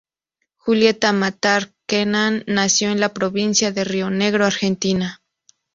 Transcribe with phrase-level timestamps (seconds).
[0.57, 5.21] Julieta Matar Kenan nació en la provincia de Río Negro, Argentina.